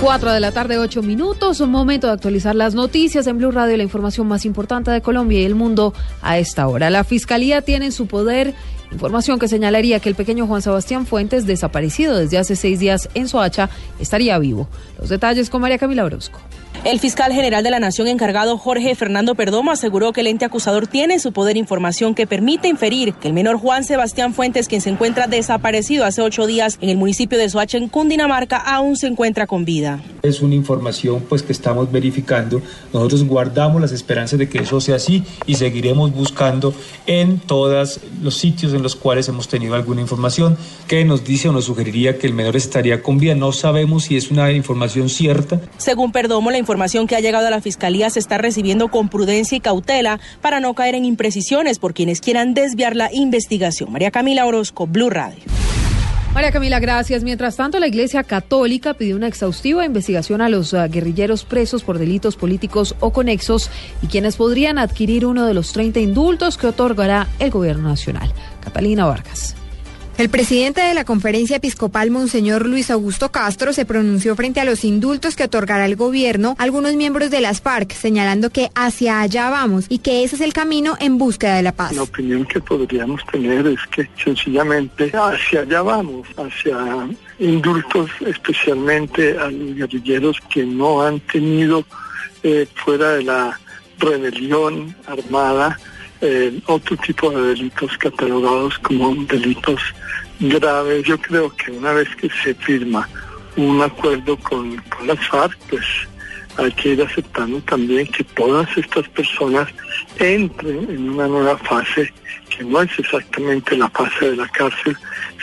[0.00, 1.60] 4 de la tarde, 8 minutos.
[1.60, 5.42] Un momento de actualizar las noticias en Blue Radio, la información más importante de Colombia
[5.42, 6.88] y el mundo a esta hora.
[6.88, 8.54] La Fiscalía tiene en su poder
[8.92, 13.28] información que señalaría que el pequeño Juan Sebastián Fuentes, desaparecido desde hace seis días en
[13.28, 14.68] Soacha, estaría vivo.
[14.98, 16.40] Los detalles con María Camila Orozco.
[16.82, 20.86] El fiscal general de la Nación encargado Jorge Fernando Perdomo aseguró que el ente acusador
[20.86, 24.80] tiene en su poder información que permite inferir que el menor Juan Sebastián Fuentes, quien
[24.80, 29.08] se encuentra desaparecido hace ocho días en el municipio de Soacha, en Cundinamarca, aún se
[29.08, 30.00] encuentra con vida.
[30.22, 32.62] Es una información pues que estamos verificando.
[32.94, 36.72] Nosotros guardamos las esperanzas de que eso sea así y seguiremos buscando
[37.06, 40.56] en todos los sitios en los cuales hemos tenido alguna información
[40.88, 43.34] que nos dice o nos sugeriría que el menor estaría con vida.
[43.34, 45.60] No sabemos si es una información cierta.
[45.76, 46.69] Según Perdomo, la información
[47.06, 50.74] que ha llegado a la Fiscalía se está recibiendo con prudencia y cautela para no
[50.74, 53.90] caer en imprecisiones por quienes quieran desviar la investigación.
[53.90, 55.42] María Camila Orozco, Blue Radio.
[56.32, 57.24] María Camila, gracias.
[57.24, 61.98] Mientras tanto, la Iglesia Católica pidió una exhaustiva investigación a los uh, guerrilleros presos por
[61.98, 63.68] delitos políticos o conexos
[64.00, 68.32] y quienes podrían adquirir uno de los 30 indultos que otorgará el Gobierno Nacional.
[68.62, 69.56] Catalina Vargas.
[70.20, 74.84] El presidente de la conferencia episcopal, Monseñor Luis Augusto Castro, se pronunció frente a los
[74.84, 79.48] indultos que otorgará el gobierno a algunos miembros de las FARC, señalando que hacia allá
[79.48, 81.94] vamos y que ese es el camino en búsqueda de la paz.
[81.94, 89.50] La opinión que podríamos tener es que sencillamente hacia allá vamos, hacia indultos especialmente a
[89.50, 91.82] los guerrilleros que no han tenido
[92.42, 93.58] eh, fuera de la
[93.98, 95.78] rebelión armada
[96.20, 99.80] eh, otro tipo de delitos catalogados como delitos
[100.38, 101.04] graves.
[101.04, 103.08] Yo creo que una vez que se firma
[103.56, 105.84] un acuerdo con, con las FARC, pues
[106.56, 109.68] hay que ir aceptando también que todas estas personas
[110.18, 112.12] entren en una nueva fase
[112.50, 114.96] que no es exactamente la fase de la cárcel,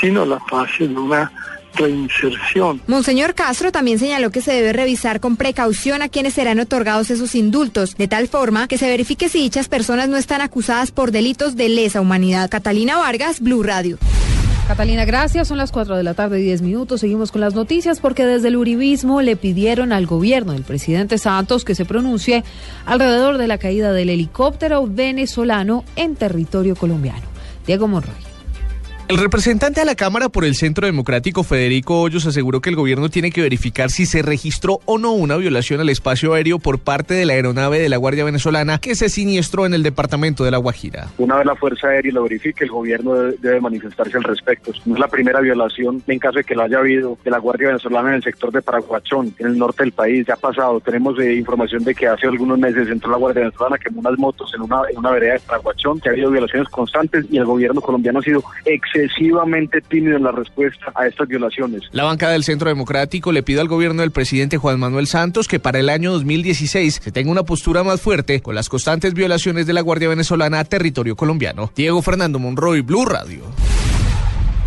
[0.00, 1.32] sino la fase de una
[1.80, 2.80] reinserción.
[2.86, 7.34] Monseñor Castro también señaló que se debe revisar con precaución a quienes serán otorgados esos
[7.34, 11.56] indultos, de tal forma que se verifique si dichas personas no están acusadas por delitos
[11.56, 12.50] de lesa humanidad.
[12.50, 13.98] Catalina Vargas, Blue Radio.
[14.70, 15.48] Catalina, gracias.
[15.48, 17.00] Son las 4 de la tarde y 10 minutos.
[17.00, 21.64] Seguimos con las noticias porque desde el Uribismo le pidieron al gobierno del presidente Santos
[21.64, 22.44] que se pronuncie
[22.86, 27.26] alrededor de la caída del helicóptero venezolano en territorio colombiano.
[27.66, 28.29] Diego Monroy.
[29.10, 33.08] El representante a la Cámara por el Centro Democrático, Federico Hoyos, aseguró que el gobierno
[33.08, 37.14] tiene que verificar si se registró o no una violación al espacio aéreo por parte
[37.14, 40.58] de la aeronave de la Guardia Venezolana que se siniestró en el departamento de La
[40.58, 41.08] Guajira.
[41.18, 44.70] Una vez la Fuerza Aérea lo verifique, el gobierno debe manifestarse al respecto.
[44.86, 47.66] No es la primera violación, en caso de que lo haya habido, de la Guardia
[47.66, 50.24] Venezolana en el sector de Paraguachón, en el norte del país.
[50.24, 50.78] Ya ha pasado.
[50.78, 54.52] Tenemos eh, información de que hace algunos meses entró la Guardia Venezolana, quemó unas motos
[54.54, 57.80] en una, en una vereda de Paraguachón, que ha habido violaciones constantes y el gobierno
[57.80, 61.82] colombiano ha sido excelente excesivamente tímido en la respuesta a estas violaciones.
[61.92, 65.60] La banca del Centro Democrático le pide al gobierno del presidente Juan Manuel Santos que
[65.60, 69.72] para el año 2016 se tenga una postura más fuerte con las constantes violaciones de
[69.72, 71.70] la Guardia Venezolana a territorio colombiano.
[71.74, 73.42] Diego Fernando Monroy, Blue Radio.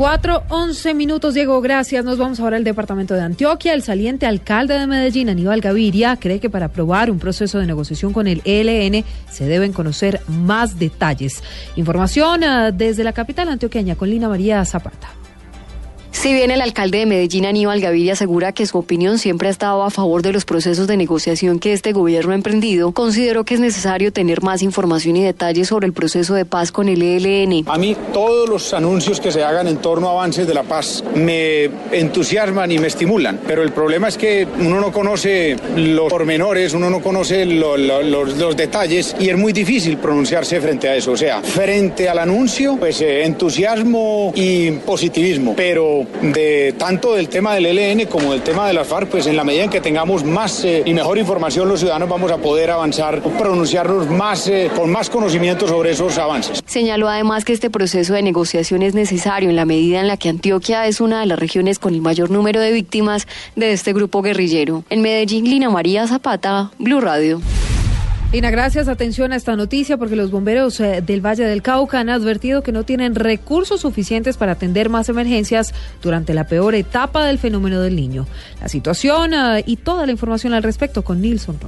[0.00, 2.06] 4, 11 minutos, Diego, gracias.
[2.06, 3.74] Nos vamos ahora al departamento de Antioquia.
[3.74, 8.14] El saliente alcalde de Medellín, Aníbal Gaviria, cree que para aprobar un proceso de negociación
[8.14, 11.42] con el ELN se deben conocer más detalles.
[11.76, 15.10] Información uh, desde la capital antioqueña con Lina María Zapata.
[16.20, 19.82] Si bien el alcalde de Medellín, Aníbal Gaviria, asegura que su opinión siempre ha estado
[19.84, 23.60] a favor de los procesos de negociación que este gobierno ha emprendido, consideró que es
[23.60, 27.64] necesario tener más información y detalles sobre el proceso de paz con el ELN.
[27.66, 31.02] A mí todos los anuncios que se hagan en torno a avances de la paz
[31.14, 36.74] me entusiasman y me estimulan, pero el problema es que uno no conoce los pormenores,
[36.74, 40.96] uno no conoce lo, lo, los, los, detalles y es muy difícil pronunciarse frente a
[40.96, 41.12] eso.
[41.12, 47.54] O sea, frente al anuncio, pues eh, entusiasmo y positivismo, pero de tanto del tema
[47.54, 50.24] del ELN como del tema de las FARC, pues en la medida en que tengamos
[50.24, 54.90] más eh, y mejor información los ciudadanos vamos a poder avanzar, pronunciarnos más eh, con
[54.90, 56.60] más conocimiento sobre esos avances.
[56.66, 60.28] Señaló además que este proceso de negociación es necesario en la medida en la que
[60.28, 63.26] Antioquia es una de las regiones con el mayor número de víctimas
[63.56, 64.84] de este grupo guerrillero.
[64.90, 67.40] En Medellín, Lina María Zapata, Blue Radio.
[68.32, 68.86] Ina, gracias.
[68.86, 72.70] Atención a esta noticia porque los bomberos eh, del Valle del Cauca han advertido que
[72.70, 77.96] no tienen recursos suficientes para atender más emergencias durante la peor etapa del fenómeno del
[77.96, 78.28] niño.
[78.60, 81.58] La situación eh, y toda la información al respecto con Nilson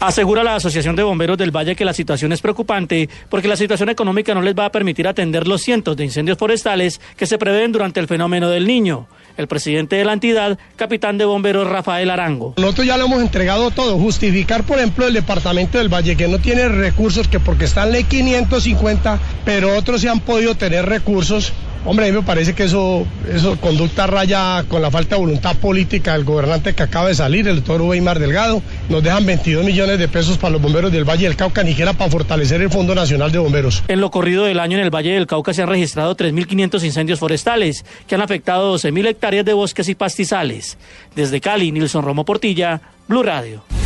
[0.00, 3.88] Asegura la Asociación de Bomberos del Valle que la situación es preocupante porque la situación
[3.88, 7.70] económica no les va a permitir atender los cientos de incendios forestales que se prevén
[7.70, 9.06] durante el fenómeno del niño
[9.36, 12.54] el presidente de la entidad, capitán de bomberos Rafael Arango.
[12.56, 13.98] Nosotros ya lo hemos entregado todo.
[13.98, 17.92] Justificar, por ejemplo, el departamento del Valle que no tiene recursos, que porque está en
[17.92, 21.52] ley 550, pero otros se han podido tener recursos
[21.84, 25.56] Hombre, a mí me parece que eso, eso conducta raya con la falta de voluntad
[25.56, 28.62] política del gobernante que acaba de salir, el doctor Weimar Delgado.
[28.88, 32.10] Nos dejan 22 millones de pesos para los bomberos del Valle del Cauca, ni para
[32.10, 33.82] fortalecer el Fondo Nacional de Bomberos.
[33.88, 37.18] En lo corrido del año en el Valle del Cauca se han registrado 3.500 incendios
[37.18, 40.78] forestales que han afectado 12.000 hectáreas de bosques y pastizales.
[41.16, 43.81] Desde Cali, Nilson Romo Portilla, Blue Radio.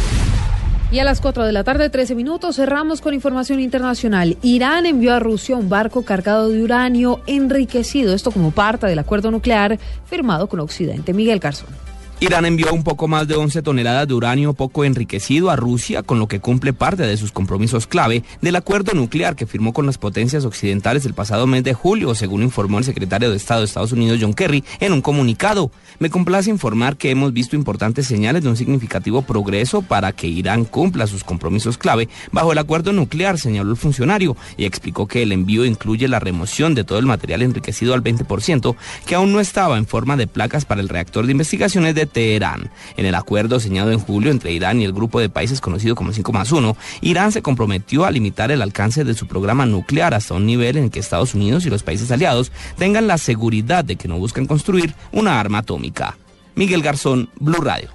[0.91, 4.37] Y a las 4 de la tarde, 13 minutos, cerramos con información internacional.
[4.43, 9.33] Irán envió a Rusia un barco cargado de uranio enriquecido, esto como parte del acuerdo
[9.33, 11.13] nuclear firmado con Occidente.
[11.13, 11.86] Miguel Garzón.
[12.19, 16.19] Irán envió un poco más de 11 toneladas de uranio poco enriquecido a Rusia, con
[16.19, 19.99] lo que cumple parte de sus compromisos clave del acuerdo nuclear que firmó con las
[19.99, 23.93] potencias occidentales el pasado mes de julio, según informó el secretario de Estado de Estados
[23.93, 25.71] Unidos John Kerry en un comunicado.
[25.99, 30.65] Me complace informar que hemos visto importantes señales de un significativo progreso para que Irán
[30.65, 35.33] cumpla sus compromisos clave bajo el acuerdo nuclear, señaló el funcionario, y explicó que el
[35.33, 38.75] envío incluye la remoción de todo el material enriquecido al 20%,
[39.05, 43.07] que aún no estaba en forma de placas para el reactor de investigaciones de En
[43.07, 46.33] el acuerdo señalado en julio entre Irán y el grupo de países conocido como 5
[46.33, 50.47] más 1, Irán se comprometió a limitar el alcance de su programa nuclear hasta un
[50.47, 54.09] nivel en el que Estados Unidos y los países aliados tengan la seguridad de que
[54.09, 56.17] no buscan construir una arma atómica.
[56.55, 57.91] Miguel Garzón, Blue Radio.